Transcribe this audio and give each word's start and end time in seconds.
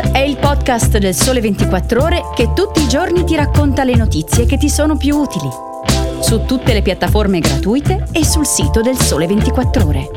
È 0.00 0.18
il 0.18 0.36
podcast 0.36 0.98
del 0.98 1.12
Sole 1.12 1.40
24 1.40 2.02
Ore 2.02 2.22
che 2.34 2.52
tutti 2.52 2.80
i 2.80 2.88
giorni 2.88 3.24
ti 3.24 3.34
racconta 3.34 3.82
le 3.82 3.96
notizie 3.96 4.46
che 4.46 4.56
ti 4.56 4.68
sono 4.68 4.96
più 4.96 5.16
utili. 5.16 5.48
Su 6.20 6.44
tutte 6.44 6.72
le 6.72 6.82
piattaforme 6.82 7.40
gratuite 7.40 8.06
e 8.12 8.24
sul 8.24 8.46
sito 8.46 8.80
del 8.80 8.96
Sole 8.96 9.26
24 9.26 9.86
Ore. 9.86 10.10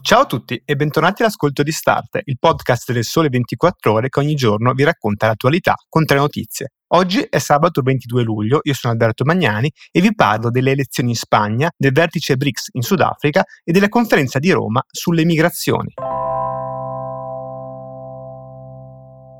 Ciao 0.00 0.20
a 0.20 0.26
tutti 0.26 0.60
e 0.64 0.74
bentornati 0.74 1.22
all'ascolto 1.22 1.62
di 1.62 1.70
Start, 1.70 2.20
il 2.24 2.38
podcast 2.38 2.90
del 2.92 3.04
Sole 3.04 3.28
24 3.28 3.92
Ore 3.92 4.08
che 4.08 4.18
ogni 4.18 4.34
giorno 4.34 4.72
vi 4.72 4.82
racconta 4.82 5.26
l'attualità 5.28 5.74
con 5.88 6.04
tre 6.04 6.16
notizie. 6.16 6.72
Oggi 6.90 7.20
è 7.28 7.38
sabato 7.38 7.82
22 7.82 8.22
luglio, 8.22 8.60
io 8.62 8.72
sono 8.72 8.94
Alberto 8.94 9.22
Magnani 9.24 9.70
e 9.90 10.00
vi 10.00 10.14
parlo 10.14 10.50
delle 10.50 10.70
elezioni 10.70 11.10
in 11.10 11.16
Spagna, 11.16 11.70
del 11.76 11.92
vertice 11.92 12.38
BRICS 12.38 12.68
in 12.72 12.82
Sudafrica 12.82 13.44
e 13.62 13.72
della 13.72 13.90
conferenza 13.90 14.38
di 14.38 14.50
Roma 14.50 14.82
sulle 14.90 15.26
migrazioni. 15.26 15.92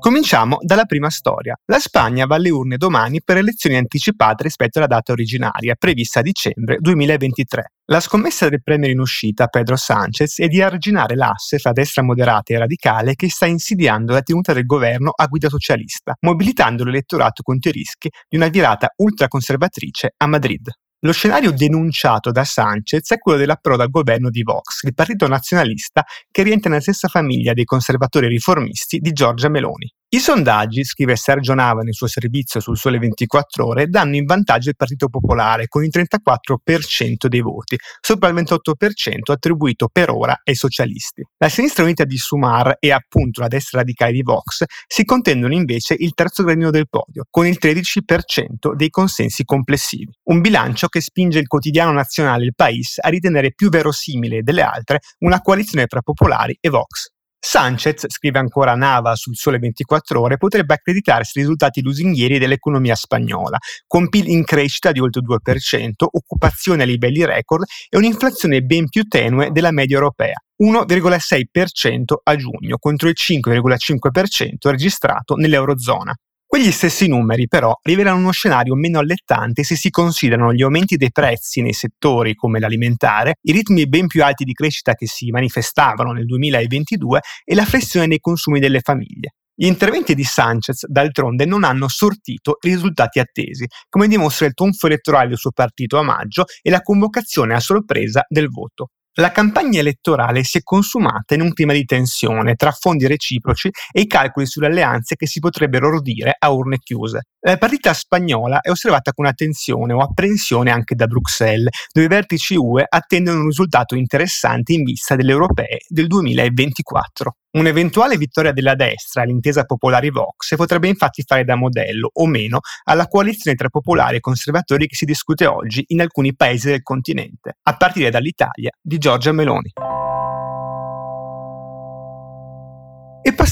Cominciamo 0.09 0.57
dalla 0.61 0.85
prima 0.85 1.11
storia. 1.11 1.55
La 1.65 1.77
Spagna 1.77 2.25
va 2.25 2.37
alle 2.37 2.49
urne 2.49 2.77
domani 2.77 3.21
per 3.23 3.37
elezioni 3.37 3.75
anticipate 3.75 4.41
rispetto 4.41 4.79
alla 4.79 4.87
data 4.87 5.11
originaria, 5.11 5.75
prevista 5.77 6.21
a 6.21 6.23
dicembre 6.23 6.77
2023. 6.79 7.73
La 7.85 7.99
scommessa 7.99 8.49
del 8.49 8.63
premier 8.63 8.89
in 8.89 9.01
uscita, 9.01 9.45
Pedro 9.45 9.75
Sánchez, 9.75 10.39
è 10.39 10.47
di 10.47 10.63
arginare 10.63 11.13
l'asse 11.13 11.59
fra 11.59 11.73
destra 11.73 12.01
moderata 12.01 12.51
e 12.51 12.57
radicale 12.57 13.13
che 13.13 13.29
sta 13.29 13.45
insidiando 13.45 14.11
la 14.11 14.23
tenuta 14.23 14.51
del 14.51 14.65
governo 14.65 15.11
a 15.15 15.27
guida 15.27 15.47
socialista, 15.47 16.15
mobilitando 16.21 16.83
l'elettorato 16.83 17.43
contro 17.43 17.69
i 17.69 17.73
rischi 17.73 18.09
di 18.27 18.35
una 18.35 18.47
virata 18.47 18.91
ultraconservatrice 18.95 20.15
a 20.17 20.25
Madrid. 20.25 20.71
Lo 21.01 21.13
scenario 21.13 21.51
denunciato 21.51 22.31
da 22.31 22.45
Sanchez 22.45 23.11
è 23.11 23.19
quello 23.19 23.37
dell'approdo 23.37 23.83
al 23.83 23.91
governo 23.91 24.31
di 24.31 24.41
Vox, 24.41 24.81
il 24.85 24.95
partito 24.95 25.27
nazionalista 25.27 26.03
che 26.31 26.41
rientra 26.41 26.71
nella 26.71 26.81
stessa 26.81 27.07
famiglia 27.07 27.53
dei 27.53 27.63
conservatori 27.63 28.27
riformisti 28.27 28.97
di 28.97 29.11
Giorgia 29.11 29.49
Meloni. 29.49 29.87
I 30.11 30.17
sondaggi, 30.17 30.83
scrive 30.85 31.15
Sergio 31.15 31.53
Nava 31.53 31.81
nel 31.81 31.93
suo 31.93 32.07
servizio 32.07 32.59
sul 32.59 32.75
Sole 32.75 32.97
24 32.97 33.63
Ore, 33.63 33.85
danno 33.85 34.15
in 34.15 34.25
vantaggio 34.25 34.69
il 34.69 34.75
Partito 34.75 35.07
Popolare 35.07 35.67
con 35.67 35.83
il 35.83 35.91
34% 35.93 37.27
dei 37.27 37.41
voti, 37.41 37.77
sopra 38.01 38.27
il 38.29 38.33
28% 38.33 39.31
attribuito 39.31 39.87
per 39.87 40.09
ora 40.09 40.41
ai 40.43 40.55
socialisti. 40.55 41.21
La 41.37 41.47
sinistra 41.47 41.83
unita 41.83 42.05
di 42.05 42.17
Sumar 42.17 42.77
e 42.79 42.91
appunto 42.91 43.41
la 43.41 43.47
destra 43.47 43.81
radicale 43.81 44.13
di 44.13 44.23
Vox 44.23 44.63
si 44.87 45.05
contendono 45.05 45.53
invece 45.53 45.95
il 45.99 46.15
terzo 46.15 46.41
gradino 46.41 46.71
del 46.71 46.89
podio, 46.89 47.27
con 47.29 47.45
il 47.45 47.59
13% 47.61 48.73
dei 48.73 48.89
consensi 48.89 49.43
complessivi. 49.43 50.11
Un 50.23 50.41
bilancio 50.41 50.87
che 50.87 51.01
spinge 51.01 51.37
il 51.37 51.45
quotidiano 51.45 51.91
nazionale 51.91 52.45
Il 52.45 52.55
País 52.55 52.95
a 52.99 53.09
ritenere 53.09 53.53
più 53.53 53.69
verosimile 53.69 54.41
delle 54.41 54.63
altre 54.63 55.01
una 55.19 55.39
coalizione 55.39 55.85
tra 55.85 56.01
popolari 56.01 56.57
e 56.59 56.69
Vox. 56.69 57.11
Sanchez, 57.39 58.05
scrive 58.07 58.37
ancora 58.37 58.75
Nava 58.75 59.15
sul 59.15 59.35
Sole 59.35 59.59
24 59.59 60.19
Ore, 60.19 60.37
potrebbe 60.37 60.73
accreditarsi 60.73 61.37
i 61.37 61.41
risultati 61.41 61.81
lusinghieri 61.81 62.37
dell'economia 62.37 62.95
spagnola, 62.95 63.57
con 63.87 64.09
PIL 64.09 64.27
in 64.27 64.43
crescita 64.43 64.91
di 64.91 64.99
oltre 64.99 65.21
2%, 65.21 65.91
occupazione 65.97 66.83
a 66.83 66.85
livelli 66.85 67.25
record 67.25 67.63
e 67.89 67.97
un'inflazione 67.97 68.61
ben 68.61 68.89
più 68.89 69.03
tenue 69.07 69.51
della 69.51 69.71
media 69.71 69.95
europea. 69.95 70.35
1,6% 70.61 72.01
a 72.23 72.35
giugno 72.35 72.77
contro 72.77 73.07
il 73.07 73.15
5,5% 73.17 74.69
registrato 74.69 75.35
nell'Eurozona. 75.35 76.13
Quegli 76.51 76.71
stessi 76.71 77.07
numeri 77.07 77.47
però 77.47 77.77
rivelano 77.83 78.17
uno 78.17 78.31
scenario 78.31 78.73
meno 78.73 78.97
allettante 78.97 79.63
se 79.63 79.75
si 79.75 79.91
considerano 79.91 80.51
gli 80.51 80.63
aumenti 80.63 80.97
dei 80.97 81.11
prezzi 81.11 81.61
nei 81.61 81.73
settori 81.73 82.33
come 82.33 82.59
l'alimentare, 82.59 83.35
i 83.43 83.51
ritmi 83.51 83.87
ben 83.87 84.07
più 84.07 84.23
alti 84.23 84.45
di 84.45 84.53
crescita 84.53 84.95
che 84.95 85.05
si 85.05 85.29
manifestavano 85.29 86.11
nel 86.11 86.25
2022 86.25 87.19
e 87.45 87.53
la 87.53 87.65
flessione 87.65 88.07
nei 88.07 88.17
consumi 88.17 88.59
delle 88.59 88.79
famiglie. 88.79 89.35
Gli 89.53 89.67
interventi 89.67 90.15
di 90.15 90.23
Sanchez, 90.23 90.87
d'altronde, 90.87 91.45
non 91.45 91.63
hanno 91.63 91.87
sortito 91.87 92.57
i 92.61 92.69
risultati 92.69 93.19
attesi, 93.19 93.67
come 93.87 94.07
dimostra 94.07 94.47
il 94.47 94.55
tonfo 94.55 94.87
elettorale 94.87 95.27
del 95.27 95.37
suo 95.37 95.51
partito 95.51 95.99
a 95.99 96.01
maggio 96.01 96.45
e 96.63 96.71
la 96.71 96.81
convocazione 96.81 97.53
a 97.53 97.59
sorpresa 97.59 98.25
del 98.27 98.49
voto. 98.49 98.87
La 99.19 99.31
campagna 99.33 99.81
elettorale 99.81 100.45
si 100.45 100.59
è 100.59 100.63
consumata 100.63 101.33
in 101.33 101.41
un 101.41 101.51
clima 101.51 101.73
di 101.73 101.83
tensione 101.83 102.55
tra 102.55 102.71
fondi 102.71 103.05
reciproci 103.05 103.69
e 103.91 103.99
i 103.99 104.07
calcoli 104.07 104.45
sulle 104.45 104.67
alleanze 104.67 105.17
che 105.17 105.27
si 105.27 105.41
potrebbero 105.41 105.89
ordire 105.89 106.33
a 106.39 106.49
urne 106.51 106.77
chiuse. 106.77 107.23
La 107.41 107.57
partita 107.57 107.93
spagnola 107.93 108.61
è 108.61 108.69
osservata 108.69 109.11
con 109.11 109.25
attenzione 109.25 109.91
o 109.91 109.99
apprensione 109.99 110.71
anche 110.71 110.95
da 110.95 111.05
Bruxelles, 111.07 111.67
dove 111.91 112.05
i 112.05 112.09
vertici 112.09 112.55
UE 112.55 112.85
attendono 112.87 113.41
un 113.41 113.47
risultato 113.47 113.95
interessante 113.95 114.71
in 114.71 114.83
vista 114.83 115.17
delle 115.17 115.31
europee 115.31 115.79
del 115.89 116.07
2024. 116.07 117.35
Un'eventuale 117.51 118.15
vittoria 118.15 118.51
della 118.51 118.75
destra 118.75 119.23
all'intesa 119.23 119.63
popolari 119.63 120.11
Vox 120.11 120.55
potrebbe 120.55 120.87
infatti 120.87 121.23
fare 121.25 121.43
da 121.43 121.55
modello, 121.55 122.11
o 122.13 122.27
meno, 122.27 122.59
alla 122.83 123.07
coalizione 123.07 123.57
tra 123.57 123.69
popolari 123.69 124.17
e 124.17 124.19
conservatori 124.19 124.85
che 124.85 124.95
si 124.95 125.05
discute 125.05 125.47
oggi 125.47 125.83
in 125.87 126.01
alcuni 126.01 126.35
paesi 126.35 126.67
del 126.67 126.83
continente, 126.83 127.57
a 127.63 127.75
partire 127.75 128.11
dall'Italia 128.11 128.69
di 128.79 128.99
Giorgia 128.99 129.31
Meloni. 129.31 129.88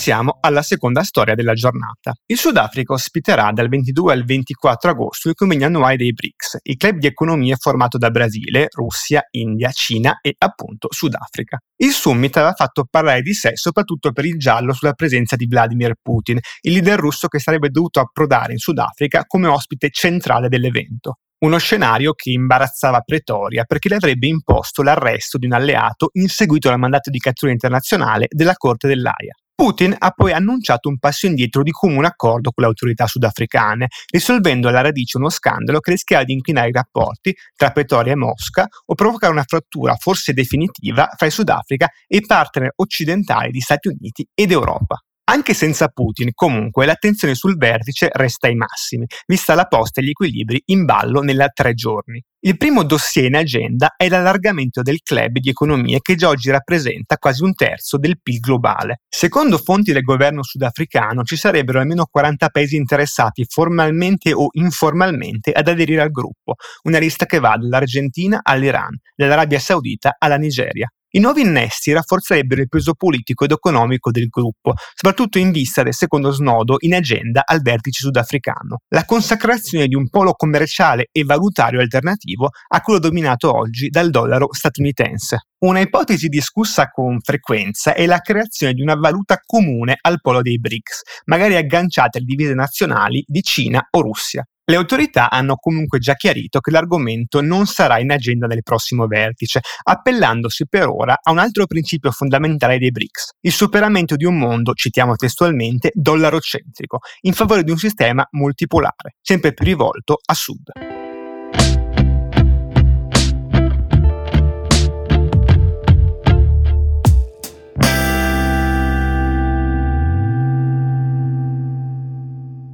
Passiamo 0.07 0.38
alla 0.40 0.62
seconda 0.62 1.03
storia 1.03 1.35
della 1.35 1.53
giornata. 1.53 2.13
Il 2.28 2.38
Sudafrica 2.38 2.94
ospiterà 2.94 3.51
dal 3.51 3.68
22 3.68 4.13
al 4.13 4.23
24 4.23 4.91
agosto 4.91 5.28
il 5.28 5.35
convegno 5.35 5.66
annuale 5.66 5.97
dei 5.97 6.13
BRICS, 6.13 6.59
il 6.63 6.78
club 6.78 6.95
di 6.95 7.07
economia 7.07 7.57
formato 7.59 7.97
da 7.97 8.09
Brasile, 8.09 8.67
Russia, 8.72 9.22
India, 9.31 9.69
Cina 9.72 10.19
e 10.22 10.34
appunto 10.38 10.88
Sudafrica. 10.91 11.57
Il 11.75 11.91
summit 11.91 12.38
aveva 12.38 12.53
fatto 12.53 12.88
parlare 12.90 13.22
di 13.22 13.34
sé 13.34 13.51
soprattutto 13.56 14.13
per 14.13 14.23
il 14.23 14.38
giallo 14.38 14.72
sulla 14.72 14.94
presenza 14.94 15.35
di 15.35 15.46
Vladimir 15.46 15.96
Putin, 16.01 16.40
il 16.62 16.72
leader 16.72 16.97
russo 16.97 17.28
che 17.28 17.40
sarebbe 17.40 17.69
dovuto 17.69 18.00
approdare 18.00 18.53
in 18.53 18.59
Sudafrica 18.59 19.25
come 19.25 19.47
ospite 19.47 19.90
centrale 19.91 20.47
dell'evento. 20.47 21.17
Uno 21.40 21.57
scenario 21.57 22.13
che 22.13 22.29
imbarazzava 22.29 23.01
Pretoria 23.01 23.66
perché 23.66 23.90
le 23.90 23.96
avrebbe 23.96 24.28
imposto 24.28 24.84
l'arresto 24.84 25.38
di 25.38 25.47
un 25.47 25.51
alleato 25.51 26.12
inseguito 26.13 26.69
dal 26.69 26.79
mandato 26.79 27.09
di 27.09 27.19
cattura 27.19 27.51
internazionale 27.51 28.28
della 28.29 28.56
Corte 28.56 28.88
dell'AIA. 28.88 29.35
Putin 29.59 29.95
ha 29.97 30.12
poi 30.12 30.34
annunciato 30.34 30.88
un 30.88 31.00
passo 31.00 31.25
indietro 31.25 31.63
di 31.63 31.72
comune 31.72 32.06
accordo 32.06 32.51
con 32.51 32.63
le 32.63 32.69
autorità 32.69 33.07
sudafricane, 33.07 33.88
risolvendo 34.12 34.68
alla 34.68 34.81
radice 34.81 35.18
uno 35.18 35.29
scandalo 35.29 35.79
che 35.79 35.90
rischiava 35.90 36.23
di 36.23 36.34
inclinare 36.34 36.69
i 36.69 36.72
rapporti 36.72 37.35
tra 37.56 37.72
Pretoria 37.72 38.12
e 38.13 38.16
Mosca 38.16 38.67
o 38.85 38.94
provocare 38.94 39.34
una 39.34 39.44
frattura 39.47 39.96
forse 39.96 40.34
definitiva 40.34 41.09
fra 41.17 41.25
il 41.25 41.31
Sudafrica 41.31 41.90
e 42.06 42.17
i 42.17 42.25
partner 42.28 42.72
occidentali 42.75 43.50
di 43.50 43.59
Stati 43.59 43.88
Uniti 43.88 44.29
ed 44.35 44.51
Europa. 44.51 45.01
Anche 45.29 45.53
senza 45.53 45.89
Putin, 45.89 46.31
comunque, 46.33 46.85
l'attenzione 46.85 47.35
sul 47.35 47.57
vertice 47.57 48.07
resta 48.13 48.47
ai 48.47 48.55
massimi, 48.55 49.05
vista 49.25 49.55
la 49.55 49.65
posta 49.65 49.99
e 49.99 50.05
gli 50.05 50.09
equilibri 50.11 50.61
in 50.67 50.85
ballo 50.85 51.19
nella 51.19 51.49
tre 51.49 51.73
giorni. 51.73 52.23
Il 52.39 52.55
primo 52.55 52.83
dossier 52.83 53.25
in 53.25 53.35
agenda 53.35 53.95
è 53.97 54.07
l'allargamento 54.07 54.81
del 54.81 55.01
club 55.03 55.39
di 55.39 55.49
economie 55.49 55.99
che 55.99 56.16
già 56.16 56.29
oggi 56.29 56.49
rappresenta 56.49 57.17
quasi 57.17 57.43
un 57.43 57.53
terzo 57.55 57.97
del 57.97 58.21
PIL 58.21 58.39
globale. 58.39 59.01
Secondo 59.09 59.57
fonti 59.57 59.91
del 59.91 60.03
governo 60.03 60.43
sudafricano 60.43 61.23
ci 61.23 61.35
sarebbero 61.35 61.81
almeno 61.81 62.07
40 62.09 62.47
paesi 62.47 62.77
interessati 62.77 63.45
formalmente 63.49 64.31
o 64.31 64.47
informalmente 64.53 65.51
ad 65.51 65.67
aderire 65.67 66.03
al 66.03 66.11
gruppo, 66.11 66.55
una 66.83 66.99
lista 66.99 67.25
che 67.25 67.39
va 67.39 67.57
dall'Argentina 67.57 68.39
all'Iran, 68.41 68.97
dall'Arabia 69.13 69.59
Saudita 69.59 70.16
alla 70.17 70.37
Nigeria. 70.37 70.89
I 71.12 71.19
nuovi 71.19 71.41
innesti 71.41 71.94
rafforzerebbero 71.94 72.62
il 72.62 72.68
peso 72.68 72.94
politico 72.94 73.45
ed 73.45 73.51
economico 73.51 74.12
del 74.12 74.28
gruppo, 74.28 74.73
soprattutto 74.94 75.38
in 75.38 75.51
vista 75.51 75.81
del 75.81 75.94
secondo 75.94 76.31
snodo 76.31 76.75
in 76.79 76.94
agenda 76.94 77.44
al 77.45 77.62
vertice 77.62 78.01
sudafricano, 78.01 78.79
la 78.90 79.06
consacrazione 79.06 79.88
di 79.88 79.96
un 79.96 80.09
polo 80.09 80.34
commerciale 80.34 81.07
e 81.13 81.23
valutario 81.23 81.79
alternativo 81.79 82.50
a 82.67 82.81
quello 82.81 83.00
dominato 83.00 83.55
oggi 83.55 83.87
dal 83.87 84.09
dollaro 84.09 84.49
statunitense. 84.52 85.47
Una 85.59 85.79
ipotesi 85.79 86.28
discussa 86.28 86.90
con 86.90 87.22
frequenza 87.22 87.93
è 87.93 88.05
la 88.05 88.20
creazione 88.20 88.73
di 88.73 88.81
una 88.81 88.96
valuta 88.96 89.40
comune 89.46 89.97
al 90.02 90.20
polo 90.20 90.41
dei 90.41 90.59
BRICS, 90.59 91.02
magari 91.26 91.55
agganciata 91.55 92.17
alle 92.17 92.28
divise 92.28 92.53
nazionali 92.53 93.23
di 93.26 93.41
Cina 93.41 93.87
o 93.91 94.02
Russia. 94.02 94.46
Le 94.69 94.75
autorità 94.75 95.29
hanno 95.29 95.55
comunque 95.55 95.97
già 95.97 96.16
chiarito 96.16 96.59
che 96.59 96.72
l'argomento 96.72 97.40
non 97.40 97.66
sarà 97.67 97.99
in 97.99 98.11
agenda 98.11 98.47
nel 98.47 98.64
prossimo 98.64 99.08
vertice, 99.08 99.61
appellandosi 99.81 100.67
per 100.67 100.90
ora 100.90 101.17
a 101.23 101.31
un 101.31 101.37
altro 101.37 101.66
principio 101.67 102.11
fondamentale 102.11 102.78
dei 102.78 102.91
BRICS, 102.91 103.35
il 103.46 103.53
superamento 103.53 104.17
di 104.17 104.25
un 104.25 104.37
mondo, 104.37 104.73
citiamo 104.73 105.16
testualmente, 105.16 105.91
dollarocentrico, 105.93 106.99
in 107.22 107.31
favore 107.31 107.64
di 107.64 107.72
un 107.72 107.78
sistema 107.78 108.28
multipolare, 108.31 109.16
sempre 109.22 109.53
più 109.53 109.64
rivolto 109.64 110.19
a 110.22 110.34
sud. 110.34 110.86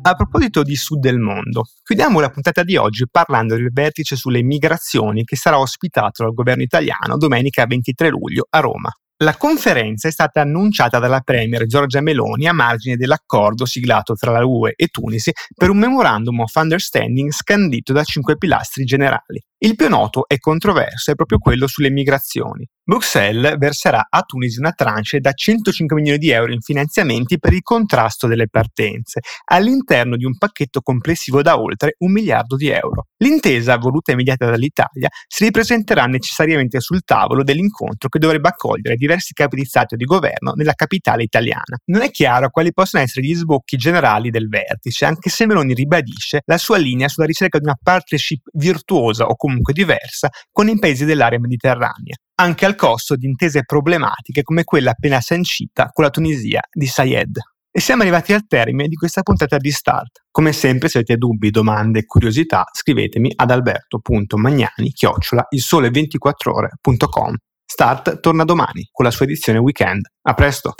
A 0.06 0.16
proposito 0.16 0.64
di 0.64 0.76
sud 0.76 1.00
del 1.00 1.18
mondo, 1.18 1.64
chiudiamo 1.82 2.20
la 2.20 2.30
puntata 2.30 2.64
di 2.64 2.76
oggi 2.76 3.06
parlando 3.10 3.56
del 3.56 3.72
vertice 3.72 4.18
sulle 4.18 4.44
migrazioni 4.44 5.24
che 5.24 5.38
sarà 5.38 5.58
ospitato 5.58 6.24
dal 6.24 6.34
governo 6.34 6.62
italiano 6.62 7.16
domenica 7.16 7.66
23 7.66 8.10
luglio 8.10 8.46
a 8.50 8.60
Roma. 8.60 8.92
La 9.24 9.38
conferenza 9.38 10.10
è 10.10 10.12
stata 10.12 10.42
annunciata 10.42 11.00
dalla 11.00 11.22
Premier 11.22 11.66
Giorgia 11.68 12.02
Meloni 12.02 12.50
a 12.50 12.54
margine 12.54 12.98
dell'accordo 12.98 13.66
siglato 13.66 14.16
tra 14.16 14.32
la 14.32 14.46
UE 14.46 14.74
e 14.76 14.88
Tunisi 14.88 15.32
per 15.56 15.70
un 15.70 15.78
Memorandum 15.78 16.42
of 16.42 16.54
Understanding 16.54 17.32
scandito 17.32 17.94
da 17.94 18.04
cinque 18.04 18.36
pilastri 18.36 18.84
generali. 18.84 19.42
Il 19.60 19.78
più 19.78 19.88
noto 19.88 20.28
e 20.28 20.38
controverso 20.38 21.12
è 21.12 21.16
proprio 21.16 21.38
quello 21.38 21.68
sulle 21.68 21.90
migrazioni. 21.90 22.68
Bruxelles 22.86 23.58
verserà 23.58 24.08
a 24.10 24.24
Tunisi 24.24 24.60
una 24.60 24.74
tranche 24.74 25.22
da 25.22 25.32
105 25.32 25.96
milioni 25.96 26.18
di 26.18 26.32
euro 26.32 26.52
in 26.52 26.60
finanziamenti 26.60 27.40
per 27.40 27.54
il 27.54 27.62
contrasto 27.62 28.28
delle 28.28 28.50
partenze, 28.50 29.22
all'interno 29.46 30.18
di 30.18 30.26
un 30.26 30.38
pacchetto 30.38 30.82
complessivo 30.82 31.42
da 31.42 31.58
oltre 31.58 31.96
un 32.00 32.12
miliardo 32.12 32.58
di 32.58 32.68
euro. 32.68 33.08
L'intesa, 33.20 33.78
voluta 33.78 34.12
e 34.12 34.16
mediata 34.16 34.50
dall'Italia, 34.50 35.08
si 35.26 35.46
ripresenterà 35.46 36.08
necessariamente 36.08 36.82
sul 36.82 37.04
tavolo 37.06 37.44
dell'incontro 37.44 38.10
che 38.10 38.20
dovrebbe 38.20 38.50
accogliere 38.50 38.98
diversi 38.98 39.32
capi 39.32 39.56
di 39.56 39.64
Stato 39.64 39.94
e 39.94 39.98
di 39.98 40.04
governo 40.04 40.52
nella 40.52 40.74
capitale 40.74 41.24
italiana. 41.24 41.78
Non 41.86 42.02
è 42.02 42.12
chiaro 42.12 42.50
quali 42.50 42.74
possano 42.74 43.06
essere 43.06 43.26
gli 43.26 43.34
sbocchi 43.34 43.78
generali 43.78 44.30
del 44.30 44.50
vertice, 44.50 45.06
anche 45.06 45.30
se 45.30 45.46
Meloni 45.46 45.74
ribadisce 45.74 46.42
la 46.44 46.58
sua 46.58 46.76
linea 46.76 47.08
sulla 47.08 47.28
ricerca 47.28 47.60
di 47.60 47.64
una 47.64 47.80
partnership 47.82 48.50
virtuosa 48.52 49.28
o 49.28 49.38
comunque 49.38 49.72
diversa 49.72 50.30
con 50.52 50.68
i 50.68 50.78
paesi 50.78 51.06
dell'area 51.06 51.40
mediterranea 51.40 52.18
anche 52.36 52.66
al 52.66 52.76
costo 52.76 53.16
di 53.16 53.26
intese 53.26 53.64
problematiche 53.64 54.44
come 54.44 54.64
quella 54.64 54.92
appena 54.92 55.22
sancita 55.22 55.90
con 55.92 56.04
la 56.04 56.10
Tunisia 56.10 56.62
di 56.72 56.86
Sayed. 56.86 57.38
E 57.76 57.80
siamo 57.80 58.04
arrivati 58.04 58.34
al 58.34 58.46
termine 58.46 58.88
di 58.88 58.96
questa 58.96 59.24
puntata 59.24 59.58
di 59.58 59.72
Start. 59.72 60.26
Come 60.30 60.54
sempre, 60.54 60.90
se 60.90 61.00
avete 61.00 61.18
dubbi, 61.18 61.50
domande 61.50 62.06
curiosità, 62.06 62.66
scrivetemi 62.72 63.34
ad 63.36 63.50
alberto.magnani 63.50 64.92
chiocciola 64.94 65.48
il 65.50 65.62
sole 65.62 65.90
24 65.90 66.54
ore.com. 66.54 67.36
Start 67.66 68.20
torna 68.20 68.44
domani 68.44 68.88
con 68.92 69.06
la 69.06 69.12
sua 69.12 69.26
edizione 69.26 69.58
weekend. 69.58 70.06
A 70.22 70.34
presto! 70.36 70.76